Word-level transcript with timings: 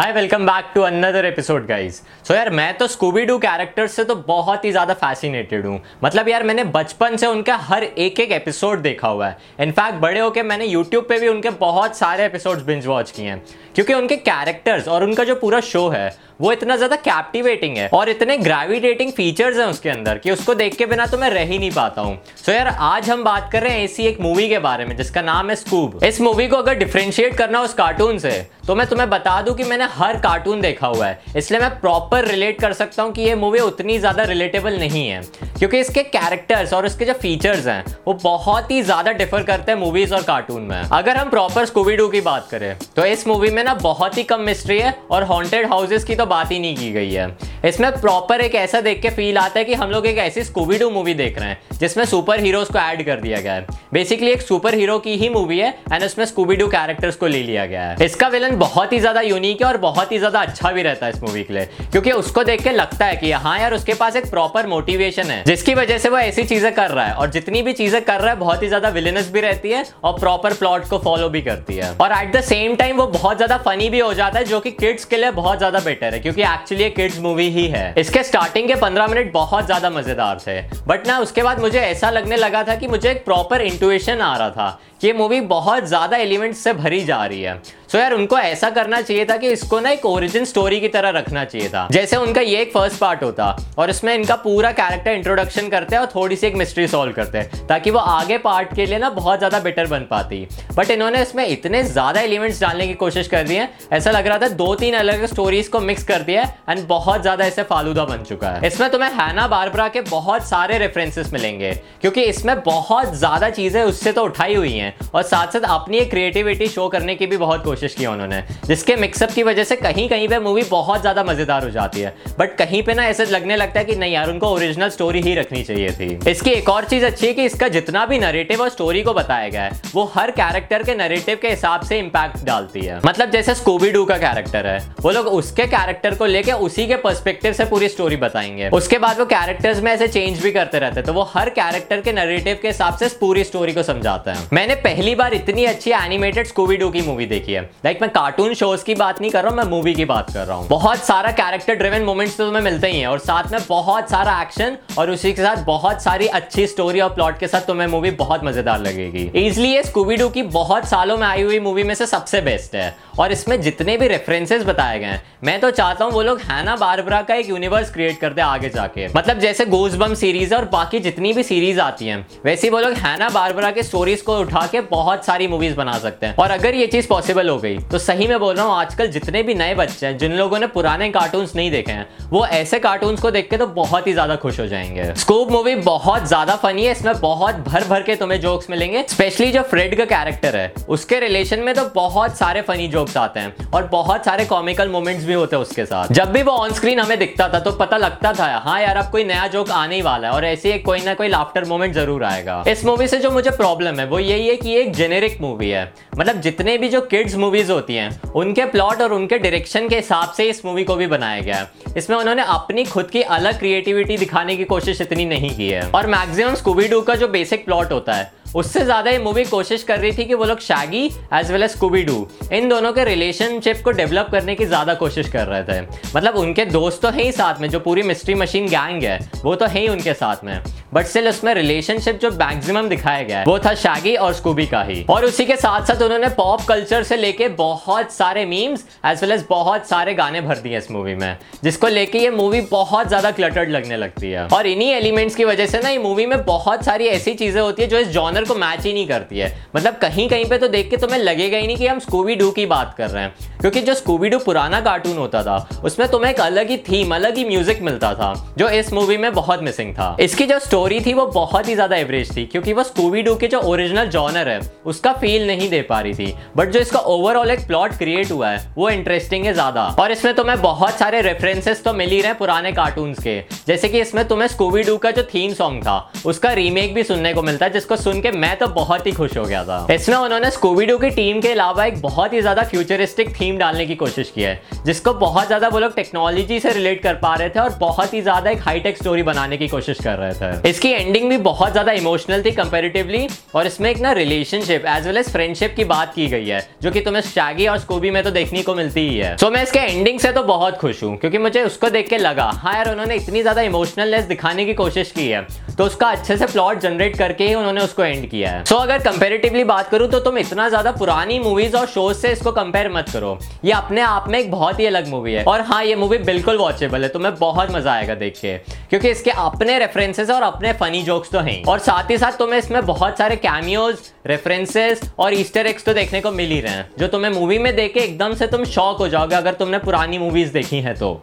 Hi 0.00 0.12
welcome 0.12 0.46
back 0.46 0.70
to 0.74 0.80
another 0.80 1.24
episode 1.24 1.66
guys 1.66 1.96
so 2.28 2.34
यार, 2.34 2.50
मैं 2.50 2.76
तो 2.76 2.86
स्कूबी 2.86 3.24
डू 3.24 3.36
कैरेक्टर 3.38 3.86
से 3.86 4.04
तो 4.04 4.14
बहुत 4.18 4.64
ही 4.64 4.70
ज़्यादा 4.70 4.94
फैसिनेटेड 4.94 5.66
हूँ। 5.66 5.80
मतलब 6.04 6.28
यार, 6.28 6.42
मैंने 6.42 6.64
बचपन 6.66 7.16
से 7.16 7.26
उनका 7.26 7.56
हर 7.56 7.84
एक 7.84 8.20
एक 8.20 8.30
एपिसोड 8.32 8.78
देखा 8.82 9.08
हुआ 9.08 9.28
है। 9.28 9.36
इनफैक्ट 9.60 9.98
बड़े 10.00 10.20
होकर 10.20 10.42
मैंने 10.42 10.66
यूट्यूब 10.66 11.04
पे 11.08 11.18
भी 11.20 11.28
उनके 11.28 11.50
बहुत 11.60 11.96
सारे 11.96 12.24
एपिसोड्स 12.26 12.62
बिंज 12.62 12.86
वॉच 12.86 13.10
किए 13.10 13.26
हैं। 13.26 13.42
क्योंकि 13.74 13.94
उनके 13.94 14.16
कैरेक्टर्स 14.18 14.88
और 14.88 15.04
उनका 15.04 15.24
जो 15.24 15.34
पूरा 15.34 15.60
शो 15.62 15.88
है 15.88 16.08
वो 16.40 16.52
इतना 16.52 16.76
ज़्यादा 16.76 16.96
कैप्टिवेटिंग 16.98 17.76
है 17.76 17.88
और 17.94 18.08
इतने 18.08 18.36
ग्रेविटेटिंग 18.38 19.12
फीचर्स 19.12 19.56
हैं 19.58 19.66
उसके 19.66 19.90
अंदर 19.90 20.18
कि 20.18 20.30
उसको 20.30 20.54
देख 20.54 20.76
के 20.76 20.86
बिना 20.86 21.06
तो 21.06 21.18
मैं 21.18 21.30
रह 21.30 21.44
ही 21.44 21.58
नहीं 21.58 21.70
पाता 21.70 22.02
हूँ। 22.02 22.16
सो 22.36 22.44
so 22.44 22.56
यार, 22.56 22.66
आज 22.68 23.10
हम 23.10 23.24
बात 23.24 23.48
कर 23.52 23.62
रहे 23.62 23.72
हैं 23.72 23.84
ऐसी 23.84 24.06
एक 24.06 24.20
मूवी 24.20 24.48
के 24.48 24.58
बारे 24.58 24.84
में, 24.84 24.96
जिसका 24.96 25.22
नाम 25.22 25.50
है 25.50 25.56
स्कूब 25.56 26.00
इस 26.04 26.20
मूवी 26.20 26.46
को 26.48 26.56
अगर 26.56 26.74
डिफ्रेंशिएट 26.76 27.36
करना 27.36 27.60
उस 27.62 27.74
कार्टून 27.74 28.18
से 28.18 28.30
तो 28.66 28.74
मैं 28.74 28.86
तुम्हें 28.86 29.08
बता 29.10 29.40
दूँ 29.42 29.54
कि 29.56 29.64
मैंने 29.64 29.84
हर 29.92 30.16
कार्टून 30.20 30.60
देखा 30.60 30.86
हुआ 30.86 31.06
है। 31.06 31.32
इसलिए 31.36 31.60
मैं 31.60 31.70
प्रॉपर 31.80 32.26
रिलेट 32.26 32.60
कर 32.60 32.72
सकता 32.72 33.02
हूँ 33.02 33.12
कि 33.12 33.22
ये 33.22 33.34
मूवी 33.34 33.58
उतनी 33.60 33.98
ज़्यादा 33.98 34.22
रिलेटेबल 34.24 34.78
नहीं 34.78 35.06
है। 35.08 35.22
क्योंकि 35.58 35.78
इसके 35.80 36.02
कैरेक्टर्स 36.04 36.72
और 36.72 36.86
इसके 36.86 37.04
जो 37.04 37.12
फीचर्स 37.14 37.66
हैं, 37.66 37.84
वो 38.06 38.14
बहुत 38.14 38.70
ही 38.70 38.80
ज़्यादा 38.82 39.12
डिफर 39.12 39.42
करते 39.42 39.72
हैं 39.72 39.78
मूवीज़ 39.78 40.14
और 40.14 40.22
कार्टून 40.24 40.62
में। 40.62 40.76
अगर 40.78 41.16
हम 41.16 41.30
प्रॉपर 41.30 41.66
स्कूबीडू 41.66 42.08
की 42.08 42.20
बात 42.22 42.48
करें 42.50 42.74
तो 42.96 43.04
इस 43.06 43.26
मूवी 43.26 43.50
में 43.50 43.62
ना 43.64 43.74
बहुत 43.82 44.16
ही 44.18 44.22
कम 44.24 44.40
मिस्ट्री 44.42 44.78
है 44.78 44.94
और 45.10 45.24
हॉन्टेड 45.24 45.66
हाउसेस 45.70 46.04
की 46.04 46.14
तो 46.16 46.26
बात 46.30 46.52
ही 46.52 46.58
नहीं 46.58 46.76
की 46.76 46.90
गई 46.92 47.12
है। 47.12 47.26
इसमें 47.64 47.90
प्रॉपर 47.92 48.40
एक 48.40 48.54
ऐसा 48.54 48.80
देख 48.80 49.00
के 49.02 49.10
फील 49.10 49.38
आता 49.38 49.58
है 49.58 49.64
कि 49.64 49.74
हम 49.74 49.90
लोग 49.90 50.06
एक 50.06 50.18
ऐसी 50.18 50.42
स्कूबीडू 50.44 50.88
मूवी 50.90 51.14
देख 51.14 51.38
रहे 51.38 51.48
हैं, 51.48 51.58
जिसमें 51.80 52.04
सुपर 52.04 52.40
हीरोज 52.40 52.68
को 52.68 52.78
ऐड 52.78 53.04
कर 53.06 53.20
दिया 53.20 53.40
गया 53.40 53.54
है। 53.54 53.66
बेसिकली 53.92 54.30
एक 54.30 54.42
सुपर 54.42 54.74
हीरो 54.74 54.98
की 54.98 55.16
ही 55.16 55.28
मूवी 55.28 55.58
है 55.58 55.68
एंड 55.92 56.04
उसमें 56.04 56.24
स्कूबीडू 56.24 56.66
कैरेक्टर्स 56.68 57.16
को 57.16 57.26
ले 57.26 57.42
लिया 57.42 57.66
गया 57.66 57.82
है। 57.82 58.04
इसका 58.04 58.28
विलन 58.28 58.56
बहुत 58.58 58.92
ही 58.92 59.00
ज़्यादा 59.00 59.20
यूनिक 59.20 59.62
है 59.62 59.66
और 59.68 59.76
बहुत 59.78 60.12
ही 60.12 60.18
ज़्यादा 60.18 60.40
अच्छा 60.40 60.70
भी 60.72 60.82
रहता 60.82 61.06
है 61.06 61.12
इस 61.12 61.22
मूवी 61.22 61.42
के 61.44 61.54
लिए, 61.54 61.64
क्योंकि 61.82 62.12
उसको 62.12 62.44
देख 62.44 62.62
के 62.62 62.70
लगता 62.72 63.06
है 63.06 63.16
कि 63.16 63.32
हाँ 63.32 63.58
यार, 63.58 63.74
उसके 63.74 63.94
पास 63.94 64.16
एक 64.16 64.30
प्रॉपर 64.30 64.66
मोटिवेशन 64.66 65.30
है, 65.30 65.42
जिसकी 65.44 65.74
वजह 65.74 65.98
से 65.98 66.08
वो 66.08 66.18
ऐसी 66.18 66.44
चीज़ें 66.44 66.72
कर 66.74 66.90
रहा 66.90 67.06
है, 67.06 67.14
और 67.14 67.30
जितनी 67.30 67.62
भी 67.62 67.72
चीज़ें 67.72 68.00
कर 68.02 68.20
रहा 68.20 68.30
है, 68.30 68.38
बहुत 68.38 68.62
ही 68.62 68.68
ज़्यादा 68.68 68.88
विलेनस 68.90 69.30
भी 69.32 69.40
रहती 69.40 69.70
है 69.70 69.84
और 70.04 70.18
प्रॉपर 70.20 70.54
प्लॉट 70.54 70.88
को 70.88 70.98
फॉलो 71.00 71.28
भी 71.28 71.42
करती 71.42 71.76
है। 71.76 71.90
और 71.96 72.12
एट 72.12 72.34
द 72.36 72.40
सेम 72.42 72.74
टाइम 72.76 72.96
वो 72.96 73.06
बहुत 73.08 73.36
ज़्यादा 73.36 73.58
फनी 73.60 73.88
भी 73.90 73.98
हो 73.98 74.12
जाता 74.14 74.38
है, 74.38 74.44
जो 74.44 74.60
कि 74.60 74.70
किड्स 74.72 75.04
के 75.04 75.16
लिए 75.16 75.30
बहुत 75.32 75.58
ज़्यादा 75.58 75.80
बेटर 75.80 76.14
है, 76.14 76.20
क्योंकि 76.20 76.42
एक्चुअली 76.44 76.90
किड्स 76.92 77.18
मूवी 77.20 77.49
ही 77.50 77.66
है। 77.68 77.94
इसके 77.98 78.22
स्टार्टिंग 78.22 78.68
के 78.68 78.74
पंद्रह 78.76 79.06
मिनट 79.06 79.32
बहुत 79.32 79.66
ज़्यादा 79.66 79.90
मज़ेदार 79.90 80.38
थे। 80.46 80.60
बट 80.88 81.06
ना, 81.06 81.18
उसके 81.18 81.42
बाद 81.42 81.60
मुझे 81.60 81.80
ऐसा 81.80 82.10
लगने 82.10 82.36
लगा 82.36 82.62
था 82.64 82.74
कि 82.74 82.86
मुझे 82.88 83.10
एक 83.10 83.24
प्रॉपर 83.24 83.60
इंटुएशन 83.62 84.20
आ 84.20 84.36
रहा 84.36 84.50
था 84.50 84.78
कि 85.00 85.06
ये 85.06 85.12
मूवी 85.12 85.40
बहुत 85.50 85.84
ज़्यादा 85.84 86.16
एलिमेंट्स 86.18 86.58
से 86.58 86.72
भरी 86.74 87.04
जा 87.04 87.24
रही 87.24 87.42
है। 87.42 87.60
सो 87.90 87.96
so, 87.96 88.02
यार, 88.02 88.12
उनको 88.12 88.38
ऐसा 88.38 88.68
करना 88.70 89.00
चाहिए 89.02 89.24
था 89.26 89.36
कि 89.36 89.48
इसको 89.48 89.78
ना 89.80 89.90
एक 89.90 90.04
ओरिजिन 90.06 90.44
स्टोरी 90.44 90.78
की 90.80 90.88
तरह 90.88 91.10
रखना 91.10 91.44
चाहिए 91.44 91.68
था। 91.68 91.86
जैसे 91.92 92.16
उनका 92.16 92.40
ये 92.40 92.60
एक 92.62 92.72
फ़र्स्ट 92.72 92.98
पार्ट 92.98 93.22
होता 93.22 93.46
और 93.78 93.90
इसमें 93.90 94.12
इनका 94.14 94.34
पूरा 94.36 94.70
कैरेक्टर 94.72 95.12
इंट्रोडक्शन 95.12 95.68
करते 95.68 95.96
हैं 95.96 96.02
और 96.02 96.08
थोड़ी 96.14 96.36
सी 96.36 96.46
एक 96.46 96.54
मिस्ट्री 96.56 96.86
सॉल्व 96.88 97.12
करते 97.12 97.38
हैं, 97.38 97.66
ताकि 97.68 97.90
वो 97.90 97.98
आगे 97.98 98.36
पार्ट 98.38 98.74
के 98.74 98.86
लिए 98.86 98.98
ना 98.98 99.10
बहुत 99.10 99.38
ज़्यादा 99.38 99.60
बेटर 99.60 99.86
बन 99.86 100.06
पाती। 100.10 100.46
बट 100.76 100.90
इन्होंने 100.90 101.22
इसमें 101.22 101.46
इतने 101.46 101.82
ज़्यादा 101.84 102.20
एलिमेंट्स 102.20 102.60
डालने 102.60 102.86
की 102.86 102.94
कोशिश 102.94 103.28
कर 103.28 103.42
दी 103.48 103.54
है, 103.54 103.68
ऐसा 103.92 104.10
लग 104.10 104.26
रहा 104.26 104.38
था 104.38 104.48
दो 104.54 104.74
तीन 104.74 104.94
अलग 104.96 105.24
स्टोरीज 105.26 105.68
को 105.68 105.80
मिक्स 105.80 106.04
कर 106.04 106.22
दिया 106.22 106.42
एंड 106.68 106.86
बहुत 106.88 107.22
ज़्यादा 107.22 107.46
इसे 107.46 107.62
फालूदा 107.64 108.04
बन 108.04 108.22
चुका 108.24 108.50
है। 108.50 108.66
इसमें 108.66 108.88
तुम्हें 108.90 109.10
हैना 109.12 109.48
बारबरा 109.48 109.88
के 109.88 110.00
बहुत 110.10 110.48
सारे 110.48 110.78
रेफरेंसेस 110.78 111.32
मिलेंगे, 111.32 111.72
क्योंकि 112.00 112.22
इसमें 112.26 112.54
बहुत 112.62 113.14
ज़्यादा 113.16 113.50
चीज़ें 113.50 113.82
उससे 113.82 114.12
तो 114.12 114.24
उठाई 114.24 114.54
हुई 114.54 114.72
हैं 114.74 114.94
और 115.04 115.22
साथ 115.24 115.52
साथ 115.52 115.68
अपनी 115.70 116.04
क्रिएटिविटी 116.06 116.68
शो 116.68 116.88
करने 116.88 117.14
की 117.14 117.26
भी 117.26 117.36
बहुत 117.38 117.64
कोशिश 117.64 117.78
की 117.88 118.06
उन्होंने। 118.06 118.42
जिसके 118.66 118.96
मिक्सअप 118.96 119.30
की 119.30 119.42
वजह 119.42 119.64
से 119.64 119.76
कहीं 119.76 120.08
कहीं 120.08 120.28
पे 120.28 120.38
मूवी 120.38 120.62
बहुत 120.62 121.00
ज़्यादा 121.00 121.24
मज़ेदार 121.24 121.64
हो 121.64 121.70
जाती 121.70 122.00
है। 122.00 122.14
बट 122.38 122.56
कहीं 122.56 122.82
पे 122.82 122.94
ना 122.94 123.06
ऐसे 123.06 123.24
लगने 123.26 123.56
लगता 123.56 123.78
है 123.80 123.84
कि 123.84 123.96
नहीं 123.96 124.12
यार, 124.12 124.30
उनको 124.30 124.48
ओरिजिनल 124.48 124.88
स्टोरी 124.90 125.20
ही 125.20 125.34
रखनी 125.34 125.62
चाहिए 125.62 125.90
थी। 125.90 126.30
इसकी 126.30 126.50
एक 126.50 126.68
और 126.68 126.84
चीज़ 126.84 127.04
अच्छी 127.04 127.26
है 127.26 127.32
कि 127.34 127.44
इसका 127.44 127.68
जितना 127.70 128.04
भी 128.06 128.18
नरेटिव 128.18 128.62
और 128.62 128.68
स्टोरी 128.68 129.02
को 129.02 129.14
बताया 129.14 129.48
गया 129.48 129.62
है, 129.62 129.80
वो 129.94 130.04
हर 130.14 130.30
कैरेक्टर 130.32 130.82
के 130.82 130.94
नरेटिव 130.94 131.38
के 131.42 131.50
हिसाब 131.50 131.82
से 131.82 131.98
इम्पैक्ट 131.98 132.44
डालती 132.44 132.80
है। 132.80 133.00
मतलब 133.06 133.30
जैसे 133.30 133.54
स्कूबी 133.54 133.90
डू 133.90 134.04
का 134.04 134.16
कैरेक्टर 134.18 134.66
है, 134.66 134.78
वो 135.00 135.10
लोग 135.10 135.26
उसके 135.28 135.66
कैरेक्टर 135.68 136.14
को 136.14 136.26
लेके 136.26 136.52
उसी 136.52 136.86
के 136.86 136.96
पर्सपेक्टिव 136.98 137.52
से 137.52 137.64
पूरी 137.64 137.88
स्टोरी 137.88 138.16
बताएँगे। 138.18 138.68
उसके 138.70 138.98
बाद 138.98 139.18
वो 139.18 139.24
कैरेक्टर्स 139.26 139.82
में 139.82 139.92
ऐसे 139.92 140.08
चेंज 140.08 140.42
भी 140.42 140.52
करते 140.52 140.78
रहते 140.78 141.02
तो 141.02 141.12
वो 141.12 141.22
हर 141.34 141.50
कैरेक्टर 141.50 142.00
के 142.00 142.12
नरेटिव 142.12 142.58
के 142.62 142.68
हिसाब 142.68 142.96
से 142.96 143.08
पूरी 143.20 143.44
स्टोरी 143.44 143.72
को 143.72 143.82
समझाता 143.82 144.32
है। 144.32 144.48
मैंने 144.52 144.74
पहली 144.80 145.14
बार 145.14 145.34
इतनी 145.34 145.64
अच्छी 145.64 145.90
एनिमेटेड 145.92 146.46
स्कूबी 146.46 146.76
डू 146.76 146.90
की 146.90 147.02
मूवी 147.02 147.26
देखी 147.26 147.52
है। 147.52 147.69
लाइक 147.84 147.96
like, 147.96 148.02
मैं 148.02 148.10
कार्टून 148.14 148.54
शोज़ 148.54 148.84
की 148.84 148.94
बात 148.94 149.20
नहीं 149.20 149.30
कर 149.30 149.42
रहा 149.42 149.50
हूँ, 149.50 149.56
मैं 149.58 149.64
मूवी 149.66 149.94
की 149.94 150.04
बात 150.04 150.32
कर 150.32 150.46
रहा 150.46 150.56
हूँ। 150.56 150.68
बहुत 150.68 150.98
सारा 150.98 151.30
कैरेक्टर 151.32 151.74
ड्रिवन 151.74 152.02
मोमेंट्स 152.02 152.36
तो 152.36 152.44
तुम्हें 152.44 152.62
मिलते 152.62 152.88
ही 152.88 153.00
हैं, 153.00 153.06
और 153.06 153.18
साथ 153.18 153.52
में 153.52 153.60
बहुत 153.68 154.10
सारा 154.10 154.40
एक्शन 154.42 154.76
और 154.98 155.10
उसी 155.10 155.32
के 155.32 155.42
साथ 155.42 155.64
बहुत 155.64 156.02
सारी 156.02 156.26
अच्छी 156.28 156.66
स्टोरी 156.66 157.00
और 157.00 157.14
प्लॉट 157.14 157.38
के 157.38 157.48
साथ 157.48 157.60
तुम्हें 157.60 157.86
मूवी 157.86 158.10
बहुत 158.16 158.44
मज़ेदार 158.44 158.80
लगेगी। 158.80 159.30
इजिली 159.36 159.68
ये 159.68 159.82
स्कूबी 159.82 160.16
डू 160.16 160.28
की 160.28 160.42
बहुत 160.50 160.88
सालों 160.88 161.16
में 161.18 161.26
आई 161.26 161.42
हुई 161.42 161.58
मूवी 161.60 161.84
में 161.84 161.94
से 161.94 162.06
सबसे 162.06 162.40
बेस्ट 162.40 162.74
है। 162.74 162.94
और 163.18 163.32
इसमें 163.32 163.60
जितने 163.62 163.96
भी 163.96 164.06
रेफरेंसेस 164.08 164.62
बताए 164.64 164.98
गए 164.98 165.06
हैं, 165.06 165.22
मैं 165.44 165.58
तो 165.60 165.70
चाहता 165.70 166.04
हूँ 166.04 166.12
वो 166.12 166.22
लोग 166.22 166.40
हैना 166.40 166.76
बारबरा 166.76 167.20
का 167.22 167.34
एक 167.34 167.48
यूनिवर्स 167.48 167.92
क्रिएट 167.92 168.18
कर 168.20 168.32
दे 168.32 168.42
आगे 168.42 168.68
जाके। 168.68 169.06
मतलब 169.08 169.38
जैसे 169.38 169.64
गोज 169.66 169.96
बम 169.96 170.14
सीरीज़ 170.14 170.54
और 170.54 170.64
बाकी 170.64 170.98
जितनी 171.00 171.32
भी 171.32 171.42
सीरीज़ 171.42 171.80
आती 171.80 172.06
हैं, 172.06 172.26
वैसे 172.44 172.70
वो 172.70 172.80
लोग 172.80 172.92
हैना 172.96 173.28
बारबरा 173.30 173.70
के 173.70 173.82
स्टोरीज 173.82 174.22
को 174.22 174.38
उठा 174.38 174.66
के 174.66 174.80
बहुत 174.90 175.24
सारी 175.24 175.48
मूवीज़ 175.48 175.74
बना 175.76 175.98
सकते 175.98 176.26
हैं। 176.26 176.36
और 176.36 176.50
अगर 176.50 176.74
ये 176.74 176.86
चीज़ 176.86 177.08
पॉसिबल 177.08 177.48
हो 177.48 177.58
गई 177.60 177.78
तो 177.90 177.98
सही 178.00 178.26
में 178.26 178.38
बोल 178.40 178.54
रहा 178.54 178.64
हूँ, 178.64 178.74
आजकल 178.74 179.10
जितने 179.10 179.42
भी 179.42 179.54
नए 179.54 179.74
बच्चे 179.74 180.06
हैं, 180.06 180.16
जिन 180.18 180.32
लोगों 180.34 180.58
ने 180.58 180.66
पुराने 180.68 181.08
कार्टून 181.10 181.46
नहीं 181.56 181.70
देखे 181.70 181.92
हैं, 181.92 182.06
वो 182.30 182.44
ऐसे 182.46 182.78
कार्टून 182.80 183.16
को 183.16 183.30
देख 183.30 183.48
के 183.50 183.56
तो 183.56 183.66
बहुत 183.68 184.06
ही 184.06 184.12
ज़्यादा 184.12 184.36
खुश 184.36 184.60
हो 184.60 184.66
जाएँगे। 184.66 185.12
स्कूप 185.16 185.50
मूवी 185.52 185.74
बहुत 185.76 186.26
ज़्यादा 186.26 186.56
फनी 186.56 186.84
है, 186.84 186.92
इसमें 186.92 187.20
बहुत 187.20 187.54
भर 187.66 187.84
भर 187.84 188.02
के 188.02 188.16
तुम्हें 188.16 188.40
जोक्स 188.40 188.70
मिलेंगे 188.70 189.04
स्पेशली 189.10 189.50
जो 189.52 189.62
फ्रेड 189.64 189.96
का 189.98 190.04
कैरेक्टर 190.06 190.56
है। 190.56 190.72
उसके 190.88 191.20
रिलेशन 191.20 191.60
में 191.60 191.74
तो 191.74 191.84
बहुत 191.94 192.36
सारे 192.38 192.62
फनी 192.62 192.88
जोक्स 192.88 193.16
आते 193.16 193.40
हैं, 193.40 193.70
और 193.70 193.86
बहुत 193.88 194.24
सारे 194.24 194.44
कॉमिकल 194.46 194.88
मोमेंट्स 194.88 195.24
भी 195.24 195.34
होते 195.34 195.56
हैं 195.56 195.62
उसके 195.62 195.84
साथ। 195.86 196.12
जब 196.12 196.32
भी 196.32 196.42
वो 196.42 196.52
ऑन 196.54 196.72
स्क्रीन 196.72 197.00
हमें 197.00 197.18
दिखता 197.18 197.48
था 197.48 197.60
तो 197.60 197.72
पता 197.74 197.96
लगता 197.98 198.32
था 198.32 198.46
हाँ 198.60 198.80
यार, 198.82 198.96
अब 198.96 199.10
कोई 199.10 199.24
नया 199.24 199.46
जोक 199.48 199.70
आने 199.72 199.94
ही 199.94 200.02
वाला 200.02 200.28
है। 200.28 200.34
और 200.34 200.44
ऐसे 200.44 200.78
कोई 200.80 201.00
ना 201.00 201.14
कोई 201.14 201.28
लाफ्टर 201.28 201.64
मोमेंट 201.64 201.94
ज़रूर 201.94 202.24
आएगा। 202.24 202.62
इस 202.68 202.84
मूवी 202.84 203.08
से 203.08 203.18
जो 203.18 203.30
मुझे 203.30 203.50
प्रॉब्लम 203.52 204.00
है, 204.00 204.06
वो 204.06 204.18
यही 204.18 204.48
है 204.48 204.56
कि 204.56 204.76
एक 204.76 204.92
जेनेरिक 204.94 205.40
मूवी 205.40 205.68
है। 205.70 205.92
मतलब 206.18 206.40
जितने 206.40 206.76
भी 206.78 206.88
जो 206.88 207.00
किड्स 207.02 207.34
मूवीज़ 207.50 207.70
होती 207.72 207.94
हैं, 207.94 208.32
उनके 208.32 208.64
प्लॉट 208.64 209.00
और 209.02 209.12
उनके 209.12 209.38
डायरेक्शन 209.38 209.88
के 209.88 209.96
हिसाब 209.96 210.32
से 210.32 210.48
इस 210.48 210.64
मूवी 210.64 210.84
को 210.84 210.94
भी 210.94 211.06
बनाया 211.06 211.40
गया 211.40 211.56
है। 211.56 211.94
इसमें 211.96 212.16
उन्होंने 212.16 212.42
अपनी 212.48 212.84
खुद 212.84 213.10
की 213.10 213.22
अलग 213.36 213.58
क्रिएटिविटी 213.58 214.16
दिखाने 214.16 214.56
की 214.56 214.64
कोशिश 214.64 215.00
इतनी 215.00 215.24
नहीं 215.24 215.50
की 215.56 215.68
है। 215.68 215.82
और 215.90 216.06
मैक्सिमम 216.06 216.54
स्कूबी 216.54 216.86
डू 216.88 217.00
का 217.00 217.14
जो 217.14 217.28
बेसिक 217.28 217.64
प्लॉट 217.64 217.92
होता 217.92 218.14
है 218.14 218.32
उससे 218.56 218.84
ज़्यादा 218.84 219.10
ये 219.10 219.18
मूवी 219.18 219.44
कोशिश 219.44 219.82
कर 219.82 219.98
रही 219.98 220.12
थी 220.12 220.24
कि 220.24 220.34
वो 220.34 220.44
लोग 220.44 220.60
Shaggy 220.60 221.04
as 221.34 221.50
well 221.52 221.62
as 221.62 221.70
Scooby 221.70 222.02
Doo 222.04 222.26
इन 222.52 222.68
दोनों 222.68 222.92
के 222.92 223.04
रिलेशनशिप 223.04 223.82
को 223.84 223.90
डेवलप 223.92 224.28
करने 224.32 224.54
की 224.54 224.64
ज़्यादा 224.66 224.94
कोशिश 224.94 225.28
कर 225.28 225.46
रहे 225.46 225.62
थे। 225.64 225.80
मतलब 226.16 226.36
उनके 226.36 226.64
दोस्त 226.66 227.02
तो 227.02 227.08
है 227.08 227.22
ही 227.22 227.32
साथ 227.32 227.60
में, 227.60 227.68
जो 227.70 227.80
पूरी 227.80 228.02
मिस्ट्री 228.02 228.34
मशीन 228.34 228.66
गैंग 228.68 229.02
है, 229.02 229.18
वो 229.44 229.54
तो 229.54 229.66
है 229.66 229.80
ही 229.80 229.88
उनके 229.88 230.14
साथ 230.14 230.44
में। 230.44 230.60
बट 230.94 231.06
स्टिल 231.06 231.28
उसमें 231.28 231.52
रिलेशनशिप 231.54 232.18
जो 232.20 232.30
मैक्सिमम 232.32 232.88
दिखाया 232.88 233.22
गया 233.22 233.38
है, 233.38 233.44
वो 233.44 233.58
था 233.58 233.74
शैगी 233.74 234.14
और 234.16 234.32
स्कूबी 234.34 234.66
का 234.66 234.82
ही। 234.82 235.04
और 235.10 235.24
उसी 235.24 235.44
के 235.44 235.56
साथ 235.56 235.86
साथ 235.86 236.02
उन्होंने 236.02 236.28
पॉप 236.36 236.62
कल्चर 236.68 237.02
से 237.02 237.16
लेके 237.16 237.48
बहुत 237.56 238.12
सारे 238.12 238.44
मीम्स 238.46 238.84
एज 239.06 239.22
वेल 239.22 239.32
एज 239.32 239.44
बहुत 239.50 239.88
सारे 239.88 240.14
गाने 240.14 240.40
भर 240.40 240.58
दिए 240.58 240.78
इस 240.78 240.90
मूवी 240.90 241.14
में, 241.14 241.36
जिसको 241.64 241.88
लेके 241.88 242.18
ये 242.18 242.30
मूवी 242.32 242.60
बहुत 242.70 243.08
ज़्यादा 243.08 243.30
क्लटर्ड 243.30 243.70
लगने 243.70 243.96
लगती 243.96 244.30
है। 244.30 244.46
और 244.48 244.66
इन्हीं 244.66 244.90
एलिमेंट्स 244.92 245.36
की 245.36 245.44
वजह 245.44 245.66
से 245.66 245.80
ना, 245.80 245.88
ये 245.88 245.98
मूवी 246.00 246.26
में 246.26 246.44
बहुत 246.44 246.84
सारी 246.84 247.06
ऐसी 247.08 247.34
चीज़ें 247.34 247.60
होती 247.60 247.82
है 247.82 247.88
जो 247.88 247.98
इस 247.98 248.08
जॉनर 248.10 248.39
जॉनर 248.40 248.48
को 248.48 248.54
मैच 248.56 248.84
ही 248.84 248.92
नहीं 248.92 249.06
करती 249.08 249.38
है। 249.38 249.52
मतलब 249.76 249.96
कहीं 250.02 250.28
कहीं 250.28 250.44
पे 250.44 250.58
तो 250.58 250.68
देख 250.68 250.90
के 250.90 250.96
तुम्हें 250.96 251.18
लगेगा 251.18 251.58
ही 251.58 251.66
नहीं 251.66 251.76
कि 251.76 251.86
हम 251.86 251.98
स्कूबी 252.00 252.34
डू 252.34 252.50
की 252.50 252.66
बात 252.66 252.94
कर 252.98 253.10
रहे 253.10 253.22
हैं। 253.22 253.58
क्योंकि 253.60 253.80
जो 253.80 253.94
स्कूबी 253.94 254.28
डू 254.28 254.38
पुराना 254.40 254.80
कार्टून 254.80 255.16
होता 255.18 255.42
था, 255.42 255.80
उसमें 255.84 256.08
तुम्हें 256.10 256.30
एक 256.30 256.40
अलग 256.40 256.70
ही 256.70 256.76
थीम 256.88 257.14
अलग 257.14 257.36
ही 257.36 257.44
म्यूज़िक 257.44 257.82
मिलता 257.82 258.12
था, 258.14 258.32
जो 258.58 258.68
इस 258.70 258.92
मूवी 258.92 259.16
में 259.16 259.32
बहुत 259.34 259.62
मिसिंग 259.62 259.92
था। 259.94 260.16
इसकी 260.20 260.46
जो 260.46 260.58
स्टोरी 260.58 261.00
थी, 261.00 261.14
वो 261.14 261.26
बहुत 261.28 261.68
ही 261.68 261.74
ज़्यादा 261.74 261.96
एवरेज 261.96 262.36
थी, 262.36 262.44
क्योंकि 262.46 262.72
वो 262.72 262.82
स्कूबी 262.82 263.22
डू 263.22 263.34
के 263.36 263.48
जो 263.48 263.60
ओरिजिनल 263.62 264.08
जॉनर 264.10 264.48
है, 264.48 264.60
उसका 264.86 265.12
फील 265.14 265.46
नहीं 265.46 265.68
दे 265.70 265.82
पा 265.82 266.00
रही 266.00 266.14
थी। 266.14 266.34
बट 266.56 266.70
जो 266.70 266.80
इसका 266.80 266.98
ओवरऑल 267.08 267.50
एक 267.50 267.66
प्लॉट 267.66 267.96
क्रिएट 267.98 268.30
हुआ 268.30 268.48
है, 268.48 268.72
वो 268.76 268.88
इंटरेस्टिंग 268.90 269.44
है 269.46 269.52
ज़्यादा। 269.54 269.84
और 270.00 270.12
इसमें 270.12 270.34
तुम्हें 270.34 270.60
बहुत 270.62 270.98
सारे 270.98 271.20
रेफरेंसेस 271.22 271.82
तो 271.84 271.92
मिल 271.92 272.10
ही 272.10 272.20
रहे 272.20 272.34
पुराने 272.34 272.72
कार्टून 272.72 273.14
के। 273.14 273.38
जैसे 273.66 273.88
कि 273.88 274.00
इसमें 274.00 274.26
तुम्हें 274.28 274.48
स्कूबी 274.48 274.82
डू 274.82 274.96
का 274.96 275.10
जो 275.10 275.22
थीम 275.34 275.52
सॉन्ग 275.54 275.82
था, 275.82 275.98
उसका 276.26 276.52
रीमेक 276.52 276.94
भी 276.94 277.02
सुनने 277.02 277.32
को 277.34 277.42
मिलता 277.42 277.66
है, 277.66 277.72
जिसको 277.72 277.96
सुन 277.96 278.20
के 278.20 278.29
के 278.30 278.38
मैं 278.38 278.56
तो 278.58 278.66
बहुत 278.70 279.06
ही 279.06 279.12
खुश 279.12 279.36
हो 279.36 279.44
गया 279.44 279.64
था। 279.64 279.86
इसमें 279.90 280.16
उन्होंने 280.16 280.50
स्कूबीडू 280.50 280.96
की 280.98 281.10
टीम 281.10 281.40
के 281.40 281.48
अलावा 281.52 281.84
एक 281.84 282.00
बहुत 282.02 282.32
ही 282.32 282.40
ज़्यादा 282.40 282.62
फ्यूचरिस्टिक 282.64 283.34
थीम 283.40 283.58
डालने 283.58 283.86
की 283.86 283.94
कोशिश 283.96 284.30
की 284.30 284.42
है 284.42 284.60
जिसको 284.86 285.14
बहुत 285.14 285.46
ज़्यादा 285.46 285.68
वो 285.68 285.78
लोग 285.78 285.94
टेक्नोलॉजी 285.94 286.58
से 286.60 286.72
रिलेट 286.72 287.02
कर 287.02 287.14
पा 287.16 287.34
रहे 287.34 287.48
थे 287.48 287.60
और 287.60 287.76
बहुत 287.80 288.14
ही 288.14 288.20
ज़्यादा 288.22 288.50
एक 288.50 288.60
हाईटेक 288.62 288.98
स्टोरी 288.98 289.22
बनाने 289.22 289.56
की 289.56 289.68
कोशिश 289.68 290.00
कर 290.00 290.18
रहे 290.18 290.32
थे। 290.34 290.68
इसकी 290.70 290.90
एंडिंग 290.90 291.28
भी 291.30 291.36
बहुत 291.40 291.72
ज़्यादा 291.72 291.92
इमोशनल 291.92 292.42
थी 292.44 292.50
कंपेरेटिवली 292.52 293.26
और 293.54 293.66
इसमें 293.66 293.90
एक 293.90 294.00
ना 294.00 294.12
relationship 294.12 294.86
as 294.88 295.06
well 295.06 295.16
as 295.18 295.30
friendship 295.32 295.74
की 295.76 295.84
बात 295.86 296.14
की 296.14 296.26
गई 296.28 296.46
है 296.46 296.66
जो 296.82 296.90
कि 296.90 297.00
तुम्हें 297.00 297.22
शैगी 297.22 297.66
और 297.66 297.78
स्कूबी 297.78 298.10
में 298.10 298.22
तो 298.24 298.30
देखने 298.30 298.62
को 298.62 298.74
मिलती 298.74 299.08
ही 299.08 299.16
है। 299.16 299.36
सो 299.36 299.46
so, 299.46 299.52
मैं 299.52 299.62
इसके 299.62 299.78
एंडिंग 299.80 300.18
से 300.20 300.32
तो 300.32 300.42
बहुत 300.44 300.76
खुश 300.78 301.02
हूँ 301.02 301.16
क्योंकि 301.16 301.38
मुझे 301.38 301.62
उसको 301.62 301.90
देख 301.90 302.08
के 302.08 302.18
लगा 302.18 302.50
हाँ 302.56 302.74
यार 302.74 302.90
उन्होंने 302.92 303.14
इतनी 303.16 303.42
ज़्यादा 303.42 303.62
इमोशनलनेस 303.62 304.24
दिखाने 304.26 304.64
की 304.64 304.74
कोशिश 304.74 305.12
की 305.12 305.28
है 305.28 305.46
तो 305.78 305.84
उसका 305.84 306.08
अच्छे 306.10 306.36
से 306.36 306.46
प्लॉट 306.46 306.78
जनरेट 306.80 307.16
करके 307.16 307.46
ही 307.48 307.54
उन्होंने 307.54 307.80
उसको 307.80 308.04
एंड 308.04 308.19
किया 308.22 308.50
है। 308.50 308.64
सो 308.64 308.74
so, 308.74 308.82
अगर 308.82 308.98
कंपेरेटिवली 309.02 309.64
बात 309.64 309.88
करूँ 309.90 310.08
तो 310.10 310.20
तुम 310.20 310.38
इतना 310.38 310.68
ज़्यादा 310.68 310.92
पुरानी 310.92 311.38
मूवीज़ 311.38 311.76
और 311.76 311.86
शोज़ 311.88 312.16
से 312.16 312.32
इसको 312.32 312.52
कंपेयर 312.52 312.90
मत 312.92 313.08
करो। 313.12 313.38
ये 313.64 313.72
अपने 313.72 314.00
आप 314.00 314.28
में 314.28 314.38
एक 314.38 314.50
बहुत 314.50 314.80
ही 314.80 314.86
अलग 314.86 315.08
मूवी 315.08 315.32
है। 315.32 315.44
और 315.44 315.60
हाँ 315.62 315.82
ये 315.84 315.94
मूवी 315.96 316.18
बिल्कुल 316.20 316.56
वॉचेबल 316.58 317.02
है 317.02 317.08
तुम्हें 317.08 317.34
बहुत 317.36 317.70
मज़ा 317.70 317.92
आएगा 317.92 318.14
देख 318.16 318.38
के। 318.40 318.56
क्योंकि 318.90 319.10
इसके 319.10 319.30
अपने 319.30 319.78
रेफरेंसेस 319.78 320.30
और 320.30 320.42
अपने 320.42 320.72
फनी 320.74 321.02
जोक्स 321.02 321.30
तो 321.30 321.40
हैं 321.40 321.62
और 321.64 321.78
साथ 321.80 322.10
ही 322.10 322.18
साथ 322.18 322.38
तुम्हें 322.38 322.58
इसमें 322.58 322.84
बहुत 322.86 323.18
सारे 323.18 323.36
कैमियोज 323.38 323.98
रेफरेंसेस 324.26 325.10
और 325.18 325.34
ईस्टर 325.34 325.66
एक्स 325.66 325.84
तो 325.84 325.94
देखने 325.94 326.20
को 326.20 326.30
मिल 326.32 326.50
ही 326.50 326.60
रहे 326.60 326.72
हैं। 326.72 326.88
जो 326.98 327.08
तुम्हें 327.08 327.32
मूवी 327.32 327.58
में 327.58 327.74
देख 327.76 327.96
एकदम 327.96 328.34
से 328.34 328.46
तुम 328.46 328.64
शॉक 328.66 328.98
हो 328.98 329.08
जाओगे 329.08 329.36
अगर 329.36 329.54
तुमने 329.54 329.78
पुरानी 329.80 330.18
मूवीज़ 330.18 330.52
देखी 330.52 330.80
है 330.80 330.94
तो। 330.94 331.20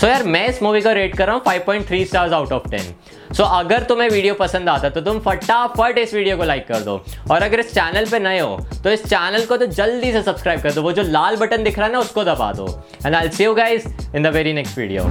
सो 0.00 0.06
so, 0.06 0.12
यार, 0.12 0.22
मैं 0.24 0.46
इस 0.48 0.62
मूवी 0.62 0.80
को 0.80 0.92
रेट 0.92 1.16
कर 1.16 1.26
रहा 1.26 1.34
हूँ 1.36 1.42
5.3 1.44 2.04
स्टार्स 2.06 2.32
आउट 2.32 2.52
ऑफ़ 2.52 2.68
10 2.70 3.34
सो 3.36 3.44
अगर 3.44 3.82
तुम्हें 3.82 4.08
वीडियो 4.10 4.34
पसंद 4.34 4.68
आता 4.68 4.88
तो 4.90 5.00
तुम 5.00 5.18
फटाफट 5.20 5.98
इस 5.98 6.14
वीडियो 6.14 6.36
को 6.36 6.44
लाइक 6.44 6.66
कर 6.68 6.80
दो। 6.80 6.94
और 7.30 7.42
अगर 7.42 7.60
इस 7.60 7.74
चैनल 7.74 8.06
पे 8.10 8.18
नए 8.18 8.38
हो 8.40 8.56
तो 8.84 8.90
इस 8.90 9.04
चैनल 9.04 9.44
को 9.46 9.56
तो 9.56 9.66
जल्दी 9.68 10.12
से 10.12 10.22
सब्सक्राइब 10.22 10.62
कर 10.62 10.72
दो। 10.72 10.82
वो 10.82 10.92
जो 10.92 11.02
लाल 11.02 11.36
बटन 11.36 11.64
दिख 11.64 11.78
रहा 11.78 11.86
है 11.86 11.92
ना, 11.92 11.98
उसको 11.98 12.24
दबा 12.24 12.52
दो। 12.52 12.68
And 13.06 13.14
I 13.14 13.28
see 13.28 13.44
you 13.44 13.54
guys 13.54 13.86
in 14.16 14.22
the 14.22 14.34
very 14.34 14.52
next 14.52 14.78
video 14.78 15.02